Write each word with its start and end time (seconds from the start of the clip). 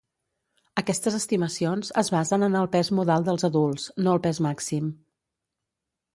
Aquestes 0.81 1.17
estimacions 1.17 1.91
es 2.03 2.09
basen 2.15 2.47
en 2.47 2.57
el 2.63 2.71
pes 2.77 2.91
modal 3.01 3.29
dels 3.29 3.49
adults, 3.51 3.87
no 4.05 4.17
el 4.19 4.25
pes 4.27 4.43
màxim. 4.49 4.91